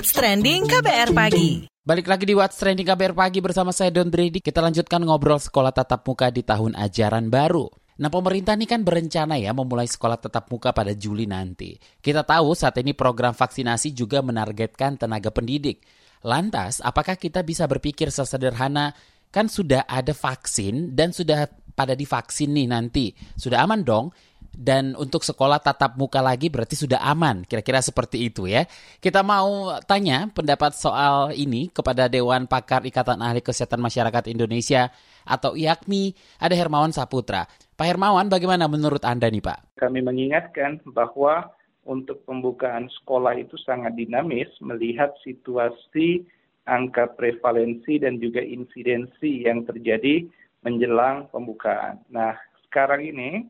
What's 0.00 0.16
Trending 0.16 0.64
KBR 0.64 1.12
Pagi. 1.12 1.68
Balik 1.84 2.08
lagi 2.08 2.24
di 2.24 2.32
What's 2.32 2.56
Trending 2.56 2.88
KBR 2.88 3.12
Pagi 3.12 3.44
bersama 3.44 3.68
saya 3.68 3.92
Don 3.92 4.08
Brady. 4.08 4.40
Kita 4.40 4.64
lanjutkan 4.64 5.04
ngobrol 5.04 5.36
sekolah 5.36 5.76
tatap 5.76 6.08
muka 6.08 6.32
di 6.32 6.40
tahun 6.40 6.72
ajaran 6.72 7.28
baru. 7.28 7.68
Nah 8.00 8.08
pemerintah 8.08 8.56
ini 8.56 8.64
kan 8.64 8.80
berencana 8.80 9.36
ya 9.36 9.52
memulai 9.52 9.84
sekolah 9.84 10.16
tatap 10.16 10.48
muka 10.48 10.72
pada 10.72 10.96
Juli 10.96 11.28
nanti. 11.28 11.76
Kita 12.00 12.24
tahu 12.24 12.56
saat 12.56 12.80
ini 12.80 12.96
program 12.96 13.36
vaksinasi 13.36 13.92
juga 13.92 14.24
menargetkan 14.24 14.96
tenaga 14.96 15.28
pendidik. 15.28 15.84
Lantas, 16.24 16.80
apakah 16.80 17.20
kita 17.20 17.44
bisa 17.44 17.68
berpikir 17.68 18.08
sesederhana 18.08 18.96
kan 19.28 19.52
sudah 19.52 19.84
ada 19.84 20.16
vaksin 20.16 20.96
dan 20.96 21.12
sudah 21.12 21.44
pada 21.76 21.92
divaksin 21.92 22.56
nih 22.56 22.72
nanti. 22.72 23.12
Sudah 23.36 23.68
aman 23.68 23.84
dong 23.84 24.16
dan 24.50 24.98
untuk 24.98 25.22
sekolah 25.22 25.62
tatap 25.62 25.94
muka 25.94 26.18
lagi 26.18 26.50
berarti 26.50 26.74
sudah 26.74 27.00
aman. 27.06 27.46
Kira-kira 27.46 27.78
seperti 27.80 28.28
itu 28.28 28.50
ya. 28.50 28.66
Kita 28.98 29.22
mau 29.22 29.74
tanya 29.86 30.28
pendapat 30.30 30.74
soal 30.74 31.32
ini 31.34 31.70
kepada 31.70 32.10
Dewan 32.10 32.50
Pakar 32.50 32.82
Ikatan 32.82 33.22
Ahli 33.22 33.40
Kesehatan 33.40 33.80
Masyarakat 33.80 34.30
Indonesia 34.30 34.90
atau 35.24 35.54
IAKMI, 35.54 36.16
ada 36.42 36.54
Hermawan 36.56 36.90
Saputra. 36.90 37.46
Pak 37.78 37.86
Hermawan, 37.86 38.28
bagaimana 38.28 38.66
menurut 38.66 39.00
Anda 39.06 39.30
nih 39.30 39.40
Pak? 39.40 39.80
Kami 39.80 40.04
mengingatkan 40.04 40.84
bahwa 40.92 41.48
untuk 41.88 42.20
pembukaan 42.28 42.92
sekolah 43.00 43.40
itu 43.40 43.56
sangat 43.64 43.96
dinamis 43.96 44.50
melihat 44.60 45.16
situasi 45.24 46.28
angka 46.68 47.08
prevalensi 47.16 47.96
dan 47.96 48.20
juga 48.20 48.44
insidensi 48.44 49.48
yang 49.48 49.64
terjadi 49.64 50.28
menjelang 50.60 51.26
pembukaan. 51.32 52.04
Nah, 52.12 52.36
sekarang 52.68 53.00
ini 53.00 53.48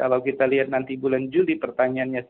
kalau 0.00 0.24
kita 0.24 0.48
lihat 0.48 0.72
nanti 0.72 0.96
bulan 0.96 1.28
Juli 1.28 1.60
pertanyaannya 1.60 2.24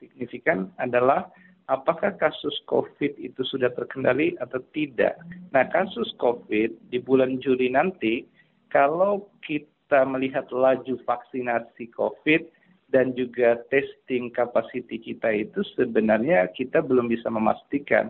signifikan 0.00 0.72
adalah 0.80 1.28
apakah 1.68 2.16
kasus 2.16 2.56
COVID 2.64 3.20
itu 3.20 3.44
sudah 3.44 3.68
terkendali 3.76 4.40
atau 4.40 4.64
tidak. 4.72 5.20
Nah, 5.52 5.68
kasus 5.68 6.08
COVID 6.16 6.88
di 6.88 6.96
bulan 6.96 7.36
Juli 7.44 7.68
nanti, 7.68 8.24
kalau 8.72 9.28
kita 9.44 10.08
melihat 10.08 10.48
laju 10.48 10.96
vaksinasi 11.04 11.92
COVID 11.92 12.48
dan 12.88 13.12
juga 13.12 13.60
testing 13.68 14.32
capacity 14.32 14.96
kita 14.96 15.28
itu 15.44 15.60
sebenarnya 15.76 16.48
kita 16.56 16.80
belum 16.80 17.12
bisa 17.12 17.28
memastikan 17.28 18.08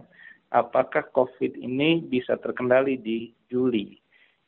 apakah 0.54 1.02
COVID 1.10 1.58
ini 1.58 2.06
bisa 2.06 2.38
terkendali 2.38 2.94
di 2.94 3.34
Juli. 3.50 3.98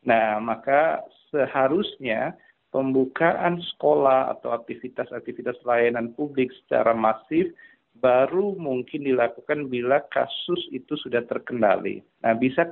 Nah, 0.06 0.38
maka 0.38 1.02
seharusnya 1.34 2.38
pembukaan 2.72 3.60
sekolah 3.60 4.32
atau 4.34 4.56
aktivitas-aktivitas 4.56 5.60
layanan 5.68 6.16
publik 6.16 6.50
secara 6.64 6.96
masif 6.96 7.52
baru 8.00 8.56
mungkin 8.56 9.04
dilakukan 9.04 9.68
bila 9.68 10.00
kasus 10.08 10.58
itu 10.72 10.96
sudah 10.96 11.22
terkendali. 11.28 12.00
Nah, 12.24 12.34
bisa 12.34 12.66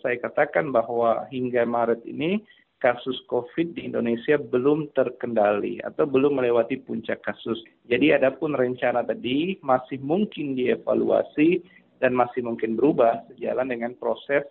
saya 0.00 0.16
katakan 0.18 0.72
bahwa 0.72 1.28
hingga 1.28 1.62
Maret 1.68 2.02
ini 2.08 2.40
kasus 2.82 3.14
COVID 3.30 3.78
di 3.78 3.86
Indonesia 3.86 4.34
belum 4.40 4.90
terkendali 4.96 5.78
atau 5.86 6.02
belum 6.02 6.42
melewati 6.42 6.82
puncak 6.82 7.22
kasus. 7.22 7.62
Jadi 7.86 8.10
adapun 8.10 8.58
rencana 8.58 9.06
tadi 9.06 9.54
masih 9.62 10.02
mungkin 10.02 10.58
dievaluasi 10.58 11.62
dan 12.02 12.18
masih 12.18 12.42
mungkin 12.42 12.74
berubah 12.74 13.22
sejalan 13.30 13.70
dengan 13.70 13.94
proses 13.94 14.42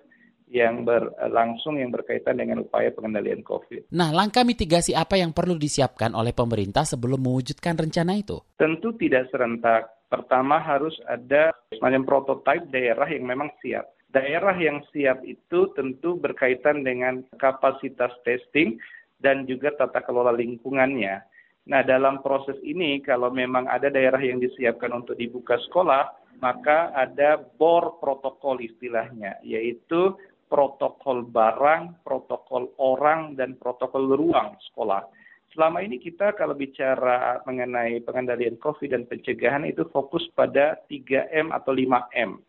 yang 0.52 0.84
berlangsung 0.84 1.80
yang 1.80 1.96
berkaitan 1.96 2.36
dengan 2.36 2.68
upaya 2.68 2.92
pengendalian 2.92 3.40
COVID. 3.40 3.88
Nah, 3.96 4.12
langkah 4.12 4.44
mitigasi 4.44 4.92
apa 4.92 5.16
yang 5.16 5.32
perlu 5.32 5.56
disiapkan 5.56 6.12
oleh 6.12 6.36
pemerintah 6.36 6.84
sebelum 6.84 7.24
mewujudkan 7.24 7.80
rencana 7.80 8.20
itu? 8.20 8.36
Tentu 8.60 8.92
tidak 9.00 9.32
serentak. 9.32 9.88
Pertama 10.12 10.60
harus 10.60 10.92
ada 11.08 11.56
semacam 11.72 12.04
prototipe 12.04 12.68
daerah 12.68 13.08
yang 13.08 13.24
memang 13.24 13.48
siap. 13.64 13.96
Daerah 14.12 14.52
yang 14.60 14.84
siap 14.92 15.24
itu 15.24 15.72
tentu 15.72 16.20
berkaitan 16.20 16.84
dengan 16.84 17.24
kapasitas 17.40 18.12
testing 18.28 18.76
dan 19.24 19.48
juga 19.48 19.72
tata 19.72 20.04
kelola 20.04 20.36
lingkungannya. 20.36 21.24
Nah, 21.72 21.82
dalam 21.88 22.20
proses 22.20 22.60
ini 22.60 23.00
kalau 23.00 23.32
memang 23.32 23.72
ada 23.72 23.88
daerah 23.88 24.20
yang 24.20 24.44
disiapkan 24.44 24.92
untuk 24.92 25.16
dibuka 25.16 25.56
sekolah, 25.64 26.12
maka 26.44 26.92
ada 26.92 27.40
bor 27.40 28.02
protokol 28.02 28.60
istilahnya, 28.60 29.40
yaitu 29.46 30.18
protokol 30.52 31.24
barang, 31.32 32.04
protokol 32.04 32.76
orang, 32.84 33.40
dan 33.40 33.56
protokol 33.56 34.12
ruang 34.12 34.60
sekolah. 34.68 35.08
Selama 35.56 35.80
ini 35.80 35.96
kita 36.00 36.36
kalau 36.36 36.56
bicara 36.56 37.40
mengenai 37.48 38.04
pengendalian 38.04 38.60
COVID 38.60 38.92
dan 38.92 39.04
pencegahan 39.08 39.64
itu 39.64 39.88
fokus 39.92 40.28
pada 40.36 40.76
3M 40.92 41.56
atau 41.56 41.72
5M. 41.72 42.40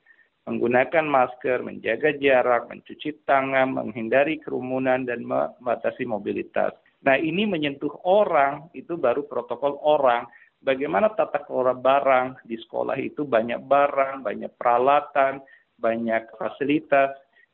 Menggunakan 0.42 1.06
masker, 1.06 1.62
menjaga 1.62 2.18
jarak, 2.18 2.66
mencuci 2.66 3.22
tangan, 3.22 3.78
menghindari 3.78 4.42
kerumunan, 4.42 5.06
dan 5.06 5.22
membatasi 5.22 6.02
mobilitas. 6.02 6.74
Nah 7.06 7.14
ini 7.14 7.46
menyentuh 7.46 8.02
orang, 8.02 8.66
itu 8.74 8.98
baru 8.98 9.26
protokol 9.30 9.78
orang. 9.82 10.26
Bagaimana 10.62 11.14
tata 11.14 11.42
kelola 11.42 11.74
barang 11.74 12.46
di 12.46 12.58
sekolah 12.58 12.98
itu 12.98 13.26
banyak 13.26 13.66
barang, 13.66 14.22
banyak 14.22 14.50
peralatan, 14.58 15.42
banyak 15.78 16.30
fasilitas, 16.38 17.10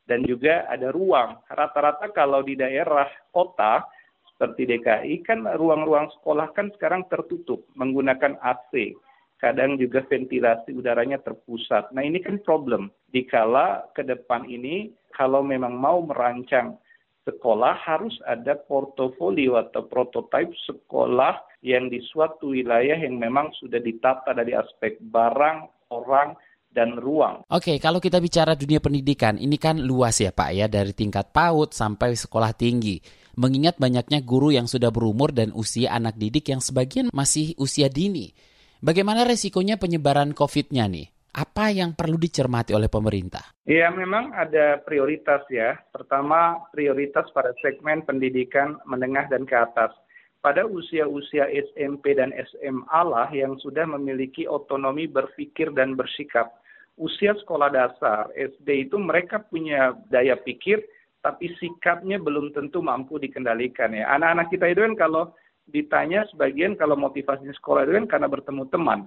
dan 0.09 0.25
juga 0.25 0.65
ada 0.65 0.89
ruang. 0.89 1.37
Rata-rata 1.45 2.09
kalau 2.09 2.41
di 2.41 2.57
daerah 2.57 3.05
kota 3.29 3.85
seperti 4.33 4.65
DKI 4.65 5.21
kan 5.21 5.45
ruang-ruang 5.45 6.09
sekolah 6.17 6.49
kan 6.57 6.73
sekarang 6.73 7.05
tertutup 7.13 7.61
menggunakan 7.77 8.41
AC. 8.41 8.97
Kadang 9.37 9.79
juga 9.79 10.03
ventilasi 10.09 10.75
udaranya 10.75 11.21
terpusat. 11.21 11.93
Nah 11.95 12.03
ini 12.03 12.19
kan 12.19 12.41
problem. 12.43 12.91
Dikala 13.13 13.87
ke 13.95 14.03
depan 14.03 14.49
ini 14.49 14.91
kalau 15.13 15.45
memang 15.45 15.77
mau 15.77 16.03
merancang 16.03 16.75
sekolah 17.23 17.77
harus 17.85 18.17
ada 18.25 18.57
portofolio 18.57 19.61
atau 19.61 19.85
prototipe 19.85 20.51
sekolah 20.65 21.39
yang 21.61 21.91
di 21.91 22.01
suatu 22.09 22.55
wilayah 22.55 22.95
yang 22.95 23.19
memang 23.19 23.51
sudah 23.59 23.79
ditata 23.79 24.33
dari 24.33 24.55
aspek 24.55 24.97
barang, 25.03 25.67
orang, 25.91 26.33
dan 26.69 26.95
ruang. 26.97 27.43
Oke, 27.49 27.81
kalau 27.81 27.97
kita 27.97 28.21
bicara 28.21 28.53
dunia 28.53 28.79
pendidikan, 28.79 29.35
ini 29.35 29.57
kan 29.57 29.81
luas 29.81 30.21
ya 30.21 30.29
Pak 30.29 30.49
ya, 30.53 30.65
dari 30.69 30.93
tingkat 30.93 31.33
PAUD 31.33 31.73
sampai 31.73 32.13
sekolah 32.13 32.53
tinggi. 32.53 33.01
Mengingat 33.39 33.79
banyaknya 33.79 34.19
guru 34.21 34.51
yang 34.51 34.67
sudah 34.67 34.91
berumur 34.91 35.31
dan 35.31 35.55
usia 35.55 35.95
anak 35.95 36.19
didik 36.19 36.51
yang 36.51 36.59
sebagian 36.59 37.07
masih 37.15 37.55
usia 37.55 37.87
dini. 37.87 38.35
Bagaimana 38.79 39.27
resikonya 39.27 39.75
penyebaran 39.75 40.31
COVID-nya 40.31 40.87
nih? 40.87 41.07
Apa 41.29 41.69
yang 41.69 41.93
perlu 41.93 42.17
dicermati 42.17 42.73
oleh 42.73 42.89
pemerintah? 42.89 43.53
Ya, 43.63 43.93
memang 43.93 44.33
ada 44.33 44.81
prioritas 44.81 45.45
ya. 45.47 45.77
Pertama, 45.93 46.57
prioritas 46.73 47.29
pada 47.31 47.53
segmen 47.61 48.01
pendidikan 48.01 48.81
menengah 48.89 49.29
dan 49.29 49.45
ke 49.45 49.53
atas. 49.53 49.93
Pada 50.39 50.63
usia-usia 50.63 51.51
SMP 51.51 52.15
dan 52.15 52.31
SMA 52.31 53.01
lah 53.03 53.27
yang 53.35 53.59
sudah 53.59 53.83
memiliki 53.83 54.47
otonomi 54.47 55.03
berpikir 55.03 55.67
dan 55.75 55.99
bersikap 55.99 56.55
usia 56.99 57.31
sekolah 57.35 57.71
dasar 57.71 58.27
SD 58.35 58.91
itu 58.91 58.99
mereka 58.99 59.39
punya 59.43 59.95
daya 60.11 60.35
pikir 60.35 60.83
tapi 61.19 61.51
sikapnya 61.59 62.19
belum 62.19 62.55
tentu 62.55 62.79
mampu 62.79 63.19
dikendalikan 63.19 63.91
ya. 63.91 64.07
Anak-anak 64.15 64.47
kita 64.51 64.65
itu 64.71 64.81
kan 64.83 64.95
kalau 64.95 65.23
ditanya 65.71 66.23
sebagian 66.31 66.79
kalau 66.79 66.95
motivasinya 66.95 67.55
sekolah 67.55 67.87
itu 67.87 67.99
kan 67.99 68.07
karena 68.07 68.27
bertemu 68.31 68.63
teman. 68.71 68.99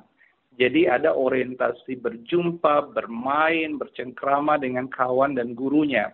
Jadi 0.60 0.84
ada 0.84 1.16
orientasi 1.16 1.96
berjumpa, 1.96 2.92
bermain, 2.92 3.80
bercengkrama 3.80 4.60
dengan 4.60 4.84
kawan 4.92 5.32
dan 5.32 5.56
gurunya. 5.56 6.12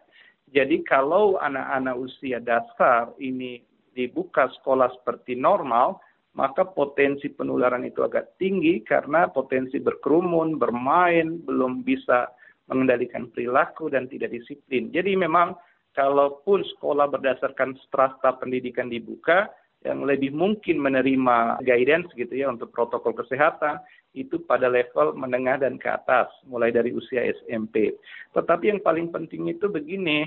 Jadi 0.55 0.87
kalau 0.87 1.43
anak-anak 1.43 1.99
usia 1.99 2.39
dasar 2.39 3.11
ini 3.19 3.67
dibuka 3.99 4.47
sekolah 4.63 4.95
seperti 5.03 5.35
normal, 5.35 5.99
maka 6.39 6.63
potensi 6.63 7.27
penularan 7.27 7.83
itu 7.83 8.07
agak 8.07 8.39
tinggi 8.39 8.79
karena 8.87 9.27
potensi 9.27 9.83
berkerumun, 9.83 10.55
bermain, 10.55 11.43
belum 11.43 11.83
bisa 11.83 12.31
mengendalikan 12.71 13.27
perilaku 13.35 13.91
dan 13.91 14.07
tidak 14.07 14.31
disiplin. 14.31 14.95
Jadi 14.95 15.19
memang 15.19 15.59
kalaupun 15.99 16.63
sekolah 16.63 17.11
berdasarkan 17.11 17.75
strata 17.83 18.39
pendidikan 18.39 18.87
dibuka, 18.87 19.51
yang 19.87 20.03
lebih 20.03 20.35
mungkin 20.35 20.83
menerima 20.83 21.63
guidance 21.63 22.11
gitu 22.19 22.35
ya 22.35 22.51
untuk 22.51 22.75
protokol 22.75 23.15
kesehatan 23.15 23.79
itu 24.11 24.43
pada 24.43 24.67
level 24.67 25.15
menengah 25.15 25.63
dan 25.63 25.79
ke 25.79 25.87
atas 25.87 26.27
mulai 26.51 26.75
dari 26.75 26.91
usia 26.91 27.23
SMP. 27.23 27.95
Tetapi 28.35 28.75
yang 28.75 28.83
paling 28.83 29.15
penting 29.15 29.47
itu 29.47 29.71
begini. 29.71 30.27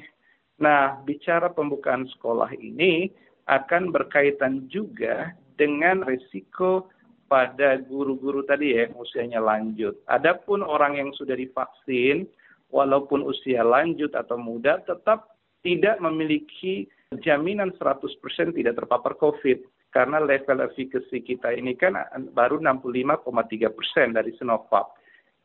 Nah, 0.62 1.02
bicara 1.04 1.52
pembukaan 1.52 2.08
sekolah 2.16 2.54
ini 2.56 3.12
akan 3.52 3.92
berkaitan 3.92 4.72
juga 4.72 5.36
dengan 5.60 6.08
risiko 6.08 6.88
pada 7.28 7.80
guru-guru 7.84 8.44
tadi 8.48 8.76
ya 8.76 8.88
usianya 8.96 9.40
lanjut. 9.44 10.00
Adapun 10.08 10.64
orang 10.64 11.00
yang 11.00 11.12
sudah 11.16 11.36
divaksin 11.36 12.28
walaupun 12.72 13.24
usia 13.28 13.64
lanjut 13.64 14.12
atau 14.16 14.40
muda 14.40 14.80
tetap 14.88 15.36
tidak 15.64 16.00
memiliki 16.00 16.88
jaminan 17.20 17.76
100% 17.76 18.08
tidak 18.56 18.80
terpapar 18.80 19.20
COVID 19.20 19.64
karena 19.92 20.24
level 20.24 20.64
efikasi 20.64 21.20
kita 21.20 21.52
ini 21.52 21.76
kan 21.76 22.00
baru 22.32 22.60
65,3 22.64 23.76
persen 23.76 24.16
dari 24.16 24.32
Sinovac. 24.40 24.96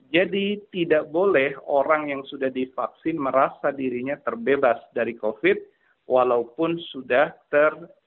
Jadi 0.06 0.62
tidak 0.70 1.10
boleh 1.10 1.58
orang 1.66 2.14
yang 2.14 2.22
sudah 2.30 2.46
divaksin 2.46 3.18
merasa 3.18 3.74
dirinya 3.74 4.14
terbebas 4.22 4.78
dari 4.94 5.18
COVID 5.18 5.58
walaupun 6.06 6.78
sudah 6.94 7.34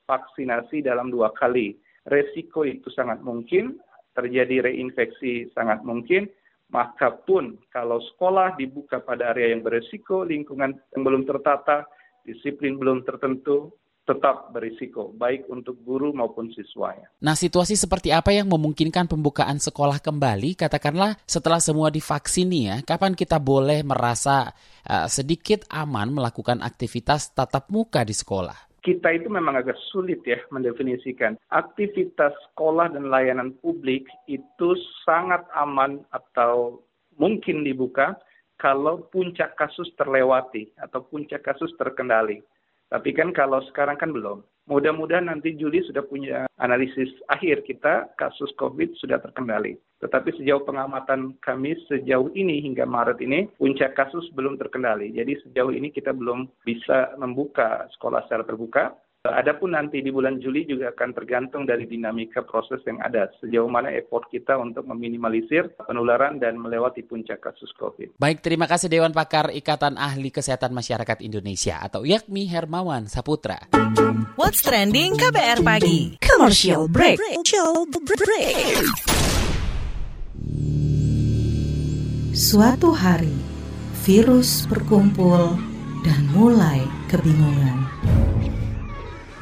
tervaksinasi 0.10 0.82
dalam 0.82 1.14
dua 1.14 1.30
kali 1.38 1.78
resiko 2.10 2.66
itu 2.66 2.90
sangat 2.90 3.22
mungkin, 3.22 3.78
terjadi 4.18 4.66
reinfeksi 4.66 5.54
sangat 5.54 5.86
mungkin, 5.86 6.26
maka 6.74 7.14
pun 7.14 7.62
kalau 7.70 8.02
sekolah 8.02 8.58
dibuka 8.58 8.98
pada 9.06 9.30
area 9.30 9.54
yang 9.54 9.62
beresiko, 9.62 10.26
lingkungan 10.26 10.74
yang 10.98 11.02
belum 11.06 11.30
tertata, 11.30 11.86
disiplin 12.26 12.82
belum 12.82 13.06
tertentu, 13.06 13.70
tetap 14.10 14.50
berisiko, 14.50 15.14
baik 15.14 15.46
untuk 15.54 15.78
guru 15.86 16.10
maupun 16.10 16.50
siswanya. 16.50 17.14
Nah, 17.22 17.38
situasi 17.38 17.78
seperti 17.78 18.10
apa 18.10 18.34
yang 18.34 18.50
memungkinkan 18.50 19.06
pembukaan 19.06 19.62
sekolah 19.62 20.02
kembali? 20.02 20.58
Katakanlah 20.58 21.14
setelah 21.30 21.62
semua 21.62 21.94
divaksin 21.94 22.50
ya, 22.50 22.82
kapan 22.82 23.14
kita 23.14 23.38
boleh 23.38 23.86
merasa 23.86 24.50
uh, 24.90 25.06
sedikit 25.06 25.70
aman 25.70 26.10
melakukan 26.10 26.66
aktivitas 26.66 27.38
tatap 27.38 27.70
muka 27.70 28.02
di 28.02 28.18
sekolah? 28.18 28.69
Kita 28.82 29.16
itu 29.16 29.28
memang 29.28 29.60
agak 29.60 29.78
sulit 29.92 30.24
ya 30.24 30.40
mendefinisikan. 30.52 31.36
Aktivitas 31.52 32.32
sekolah 32.52 32.92
dan 32.94 33.12
layanan 33.12 33.56
publik 33.60 34.08
itu 34.32 34.70
sangat 35.04 35.44
aman 35.56 36.04
atau 36.12 36.84
mungkin 37.20 37.68
dibuka 37.68 38.16
kalau 38.60 39.08
puncak 39.12 39.56
kasus 39.56 39.88
terlewati 39.96 40.72
atau 40.80 41.04
puncak 41.08 41.44
kasus 41.44 41.72
terkendali. 41.80 42.44
Tapi 42.90 43.14
kan 43.14 43.30
kalau 43.32 43.62
sekarang 43.70 44.02
kan 44.02 44.10
belum. 44.10 44.42
Mudah-mudahan 44.70 45.26
nanti 45.26 45.58
Juli 45.58 45.82
sudah 45.82 46.06
punya 46.06 46.46
analisis 46.62 47.10
akhir 47.26 47.66
kita 47.66 48.14
kasus 48.22 48.54
COVID 48.62 48.94
sudah 49.02 49.18
terkendali. 49.18 49.82
Tetapi 49.98 50.30
sejauh 50.38 50.62
pengamatan 50.62 51.34
kami 51.42 51.74
sejauh 51.90 52.30
ini 52.38 52.62
hingga 52.62 52.86
Maret 52.86 53.18
ini 53.26 53.50
puncak 53.58 53.98
kasus 53.98 54.30
belum 54.38 54.62
terkendali. 54.62 55.10
Jadi 55.10 55.42
sejauh 55.42 55.74
ini 55.74 55.90
kita 55.90 56.14
belum 56.14 56.46
bisa 56.62 57.18
membuka 57.18 57.90
sekolah 57.98 58.26
secara 58.30 58.46
terbuka. 58.46 58.94
Adapun 59.20 59.76
nanti 59.76 60.00
di 60.00 60.16
bulan 60.16 60.40
Juli 60.40 60.64
juga 60.64 60.96
akan 60.96 61.12
tergantung 61.12 61.68
dari 61.68 61.84
dinamika 61.84 62.40
proses 62.40 62.80
yang 62.88 63.04
ada. 63.04 63.28
Sejauh 63.44 63.68
mana 63.68 63.92
effort 63.92 64.32
kita 64.32 64.56
untuk 64.56 64.88
meminimalisir 64.88 65.76
penularan 65.76 66.40
dan 66.40 66.56
melewati 66.56 67.04
puncak 67.04 67.44
kasus 67.44 67.68
COVID. 67.76 68.16
Baik, 68.16 68.40
terima 68.40 68.64
kasih 68.64 68.88
Dewan 68.88 69.12
Pakar 69.12 69.52
Ikatan 69.52 70.00
Ahli 70.00 70.32
Kesehatan 70.32 70.72
Masyarakat 70.72 71.20
Indonesia 71.20 71.84
atau 71.84 72.08
Yakmi 72.08 72.48
Hermawan 72.48 73.12
Saputra. 73.12 73.60
What's 74.40 74.64
Trending 74.64 75.20
KBR 75.20 75.68
Pagi 75.68 76.16
Commercial 76.24 76.88
Break, 76.88 77.20
break. 77.20 78.72
Suatu 82.32 82.96
hari, 82.96 83.36
virus 84.08 84.64
berkumpul 84.64 85.60
dan 86.08 86.24
mulai 86.32 86.88
kebingungan. 87.12 87.84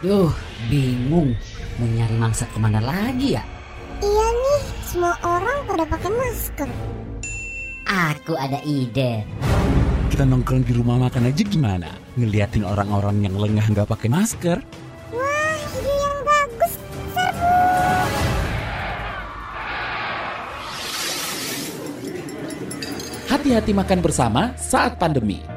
Duh, 0.08 0.32
bingung. 0.72 1.36
Mau 1.76 1.84
nyari 1.84 2.16
mangsa 2.16 2.48
ke 2.48 2.56
mana 2.56 2.80
lagi 2.80 3.36
ya? 3.36 3.44
Iya 4.00 4.28
nih, 4.40 4.64
semua 4.88 5.20
orang 5.20 5.68
pada 5.68 5.84
pakai 5.84 6.08
masker. 6.16 6.70
Aku 7.84 8.40
ada 8.40 8.56
ide. 8.64 9.28
Kita 10.08 10.24
nongkrong 10.24 10.64
di 10.64 10.72
rumah 10.80 10.96
makan 10.96 11.28
aja 11.28 11.44
gimana? 11.44 11.92
Ngeliatin 12.16 12.64
orang-orang 12.64 13.20
yang 13.28 13.36
lengah 13.36 13.68
nggak 13.68 13.84
pakai 13.84 14.08
masker? 14.08 14.64
Wah, 15.12 15.60
ide 15.76 15.92
yang 15.92 16.20
bagus. 16.24 16.74
Serbu. 17.12 17.52
Hati-hati 23.28 23.72
makan 23.76 24.00
bersama 24.00 24.56
saat 24.56 24.96
pandemi. 24.96 25.57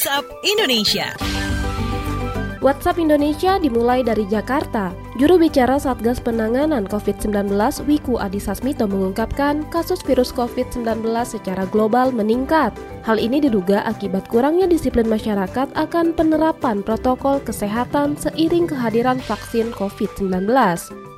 WhatsApp 0.00 0.32
Indonesia. 0.48 1.12
WhatsApp 2.64 2.96
Indonesia 2.96 3.60
dimulai 3.60 4.00
dari 4.00 4.24
Jakarta. 4.24 4.96
Juru 5.20 5.36
bicara 5.36 5.76
Satgas 5.76 6.16
Penanganan 6.24 6.88
COVID-19 6.88 7.52
Wiku 7.84 8.16
Adhisa 8.16 8.56
Smito 8.56 8.88
mengungkapkan 8.88 9.68
kasus 9.68 10.00
virus 10.00 10.32
COVID-19 10.32 11.04
secara 11.28 11.68
global 11.68 12.16
meningkat. 12.16 12.72
Hal 13.04 13.20
ini 13.20 13.44
diduga 13.44 13.84
akibat 13.84 14.24
kurangnya 14.32 14.64
disiplin 14.64 15.04
masyarakat 15.04 15.68
akan 15.76 16.16
penerapan 16.16 16.80
protokol 16.80 17.36
kesehatan 17.44 18.16
seiring 18.16 18.72
kehadiran 18.72 19.20
vaksin 19.20 19.68
COVID-19. 19.76 20.48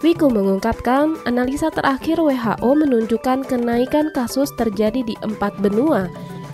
Wiku 0.02 0.26
mengungkapkan 0.26 1.14
analisa 1.30 1.70
terakhir 1.70 2.18
WHO 2.18 2.66
menunjukkan 2.74 3.46
kenaikan 3.46 4.10
kasus 4.10 4.50
terjadi 4.58 5.06
di 5.06 5.14
empat 5.22 5.54
benua, 5.62 6.10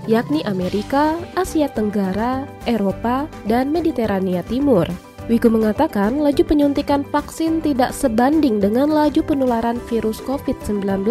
yakni 0.09 0.41
Amerika, 0.49 1.21
Asia 1.37 1.69
Tenggara, 1.69 2.49
Eropa, 2.65 3.29
dan 3.45 3.69
Mediterania 3.69 4.41
Timur. 4.49 4.89
Wiku 5.29 5.53
mengatakan 5.53 6.25
laju 6.25 6.41
penyuntikan 6.41 7.05
vaksin 7.05 7.61
tidak 7.61 7.93
sebanding 7.93 8.65
dengan 8.65 8.89
laju 8.89 9.21
penularan 9.21 9.77
virus 9.93 10.25
COVID-19. 10.25 11.05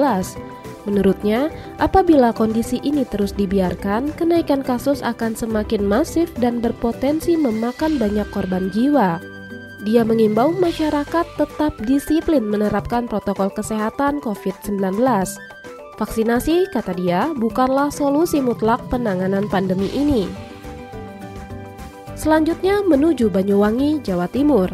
Menurutnya, 0.89 1.53
apabila 1.77 2.33
kondisi 2.33 2.81
ini 2.81 3.05
terus 3.05 3.35
dibiarkan, 3.37 4.17
kenaikan 4.17 4.65
kasus 4.65 5.05
akan 5.05 5.37
semakin 5.37 5.85
masif 5.85 6.33
dan 6.41 6.57
berpotensi 6.57 7.37
memakan 7.37 8.01
banyak 8.01 8.25
korban 8.33 8.73
jiwa. 8.73 9.21
Dia 9.85 10.01
mengimbau 10.01 10.49
masyarakat 10.57 11.27
tetap 11.37 11.77
disiplin 11.85 12.41
menerapkan 12.41 13.05
protokol 13.05 13.53
kesehatan 13.53 14.17
COVID-19. 14.25 14.81
Vaksinasi, 15.97 16.69
kata 16.69 16.93
dia, 16.93 17.33
bukanlah 17.33 17.89
solusi 17.89 18.37
mutlak 18.37 18.85
penanganan 18.93 19.49
pandemi 19.49 19.89
ini. 19.97 20.29
Selanjutnya 22.13 22.85
menuju 22.85 23.33
Banyuwangi, 23.33 24.05
Jawa 24.05 24.29
Timur. 24.29 24.69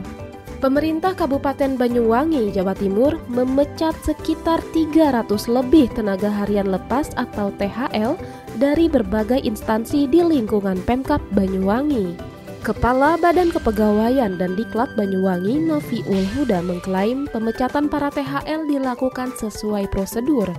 Pemerintah 0.60 1.16
Kabupaten 1.16 1.80
Banyuwangi, 1.80 2.52
Jawa 2.52 2.76
Timur 2.76 3.24
memecat 3.32 3.96
sekitar 4.04 4.60
300 4.76 5.48
lebih 5.48 5.88
tenaga 5.96 6.28
harian 6.28 6.68
lepas 6.68 7.16
atau 7.16 7.56
THL 7.56 8.20
dari 8.60 8.92
berbagai 8.92 9.44
instansi 9.48 10.08
di 10.12 10.20
lingkungan 10.24 10.84
Pemkap 10.84 11.24
Banyuwangi. 11.32 12.20
Kepala 12.68 13.16
Badan 13.16 13.52
Kepegawaian 13.52 14.40
dan 14.40 14.60
Diklat 14.60 14.92
Banyuwangi 15.00 15.56
Novi 15.56 16.04
Ulhuda 16.04 16.60
mengklaim 16.64 17.28
pemecatan 17.32 17.88
para 17.88 18.12
THL 18.12 18.68
dilakukan 18.68 19.32
sesuai 19.36 19.88
prosedur. 19.88 20.52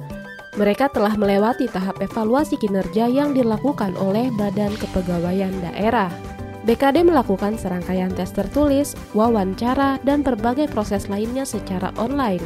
Mereka 0.55 0.87
telah 0.95 1.19
melewati 1.19 1.67
tahap 1.67 1.99
evaluasi 1.99 2.55
kinerja 2.55 3.11
yang 3.11 3.35
dilakukan 3.35 3.99
oleh 3.99 4.31
Badan 4.38 4.71
Kepegawaian 4.79 5.51
Daerah. 5.59 6.14
BKD 6.62 7.03
melakukan 7.03 7.59
serangkaian 7.59 8.14
tes 8.14 8.31
tertulis, 8.31 8.95
wawancara, 9.12 9.99
dan 10.07 10.23
berbagai 10.23 10.71
proses 10.71 11.11
lainnya 11.11 11.43
secara 11.43 11.90
online. 11.99 12.40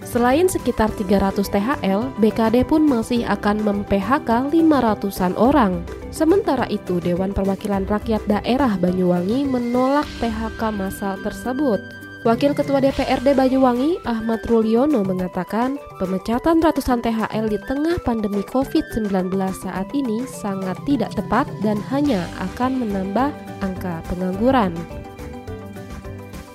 Selain 0.00 0.48
sekitar 0.48 0.90
300 0.96 1.46
THL, 1.52 2.02
BKD 2.18 2.66
pun 2.66 2.82
masih 2.82 3.22
akan 3.28 3.62
mem-PHK 3.62 4.50
500-an 4.50 5.36
orang. 5.36 5.84
Sementara 6.10 6.66
itu, 6.66 6.98
Dewan 6.98 7.30
Perwakilan 7.30 7.86
Rakyat 7.86 8.24
Daerah 8.26 8.74
Banyuwangi 8.80 9.46
menolak 9.46 10.08
PHK 10.18 10.74
massal 10.74 11.14
tersebut. 11.22 11.99
Wakil 12.20 12.52
Ketua 12.52 12.84
DPRD 12.84 13.32
Banyuwangi, 13.32 14.04
Ahmad 14.04 14.44
Rulyono 14.44 15.00
mengatakan, 15.00 15.80
pemecatan 15.96 16.60
ratusan 16.60 17.00
THL 17.00 17.48
di 17.48 17.56
tengah 17.64 17.96
pandemi 18.04 18.44
COVID-19 18.44 19.32
saat 19.56 19.88
ini 19.96 20.28
sangat 20.28 20.76
tidak 20.84 21.16
tepat 21.16 21.48
dan 21.64 21.80
hanya 21.88 22.28
akan 22.52 22.84
menambah 22.84 23.32
angka 23.64 24.04
pengangguran. 24.12 24.76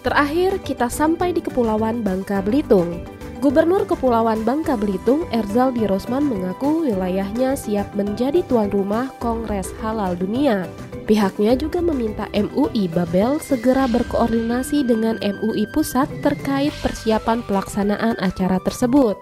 Terakhir, 0.06 0.62
kita 0.62 0.86
sampai 0.86 1.34
di 1.34 1.42
Kepulauan 1.42 2.06
Bangka 2.06 2.46
Belitung. 2.46 3.02
Gubernur 3.42 3.90
Kepulauan 3.90 4.46
Bangka 4.46 4.78
Belitung, 4.78 5.26
Erzaldi 5.34 5.90
Rosman 5.90 6.30
mengaku 6.30 6.86
wilayahnya 6.86 7.58
siap 7.58 7.90
menjadi 7.98 8.46
tuan 8.46 8.70
rumah 8.70 9.10
Kongres 9.18 9.74
Halal 9.82 10.14
Dunia. 10.14 10.70
Pihaknya 11.06 11.54
juga 11.54 11.86
meminta 11.86 12.26
MUI 12.34 12.90
Babel 12.90 13.38
segera 13.38 13.86
berkoordinasi 13.86 14.82
dengan 14.90 15.22
MUI 15.22 15.70
Pusat 15.70 16.10
terkait 16.26 16.74
persiapan 16.82 17.46
pelaksanaan 17.46 18.18
acara 18.18 18.58
tersebut. 18.66 19.14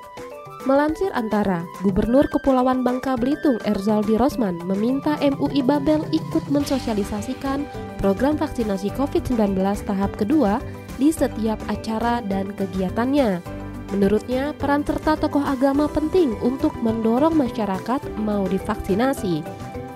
Melansir 0.64 1.12
antara, 1.12 1.68
Gubernur 1.84 2.24
Kepulauan 2.32 2.88
Bangka 2.88 3.20
Belitung 3.20 3.60
Erzaldi 3.68 4.16
Rosman 4.16 4.64
meminta 4.64 5.20
MUI 5.20 5.60
Babel 5.60 6.08
ikut 6.16 6.48
mensosialisasikan 6.48 7.68
program 8.00 8.40
vaksinasi 8.40 8.88
COVID-19 8.96 9.60
tahap 9.84 10.16
kedua 10.16 10.64
di 10.96 11.12
setiap 11.12 11.60
acara 11.68 12.24
dan 12.24 12.56
kegiatannya. 12.56 13.44
Menurutnya, 13.92 14.56
peran 14.56 14.88
serta 14.88 15.20
tokoh 15.20 15.44
agama 15.44 15.92
penting 15.92 16.32
untuk 16.40 16.72
mendorong 16.80 17.36
masyarakat 17.36 18.00
mau 18.24 18.48
divaksinasi. 18.48 19.44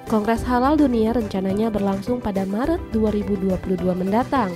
Kongres 0.08 0.40
Halal 0.48 0.80
Dunia 0.80 1.12
rencananya 1.12 1.68
berlangsung 1.68 2.24
pada 2.24 2.48
Maret 2.48 2.80
2022 2.96 3.60
mendatang. 3.92 4.56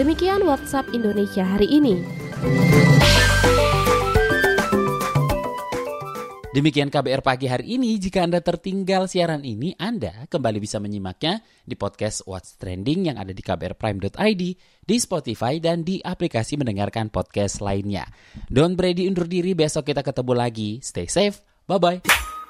Demikian 0.00 0.40
WhatsApp 0.48 0.88
Indonesia 0.96 1.44
hari 1.44 1.68
ini. 1.68 2.00
Demikian 6.56 6.88
KBR 6.88 7.20
pagi 7.20 7.52
hari 7.52 7.76
ini. 7.76 8.00
Jika 8.00 8.24
Anda 8.24 8.40
tertinggal 8.40 9.12
siaran 9.12 9.44
ini, 9.44 9.76
Anda 9.76 10.24
kembali 10.24 10.56
bisa 10.56 10.80
menyimaknya 10.80 11.44
di 11.68 11.76
podcast 11.76 12.24
What's 12.24 12.56
Trending 12.56 13.12
yang 13.12 13.20
ada 13.20 13.36
di 13.36 13.44
kbrprime.id, 13.44 14.42
di 14.88 14.96
Spotify, 14.96 15.60
dan 15.60 15.84
di 15.84 16.00
aplikasi 16.00 16.56
mendengarkan 16.56 17.12
podcast 17.12 17.60
lainnya. 17.60 18.08
Don't 18.48 18.72
Brady 18.72 19.04
undur 19.04 19.28
diri, 19.28 19.52
besok 19.52 19.92
kita 19.92 20.00
ketemu 20.00 20.32
lagi. 20.32 20.80
Stay 20.80 21.04
safe, 21.04 21.44
bye-bye. 21.68 22.27